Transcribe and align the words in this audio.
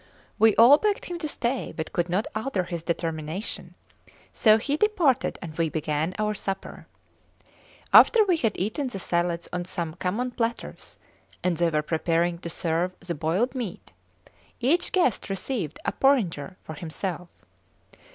We 0.39 0.55
all 0.55 0.79
begged 0.79 1.05
him 1.05 1.19
to 1.19 1.27
stay, 1.27 1.73
but 1.77 1.93
could 1.93 2.09
not 2.09 2.25
alter 2.35 2.63
his 2.63 2.81
determination; 2.81 3.75
so 4.33 4.57
he 4.57 4.75
departed 4.75 5.37
and 5.43 5.55
we 5.55 5.69
began 5.69 6.15
our 6.17 6.33
supper. 6.33 6.87
After 7.93 8.25
we 8.25 8.37
had 8.37 8.57
eaten 8.57 8.87
the 8.87 8.97
salads 8.97 9.47
on 9.53 9.65
some 9.65 9.93
common 9.93 10.31
platters, 10.31 10.97
and 11.43 11.57
they 11.57 11.69
were 11.69 11.83
preparing 11.83 12.39
to 12.39 12.49
serve 12.49 12.97
the 12.99 13.13
boiled 13.13 13.53
meat, 13.53 13.93
each 14.59 14.91
guest 14.91 15.29
received 15.29 15.77
a 15.85 15.91
porringer 15.91 16.55
for 16.63 16.73
himself. 16.73 17.29